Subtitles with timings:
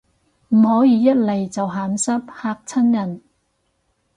[0.49, 3.21] 唔可以一嚟就鹹濕，嚇親人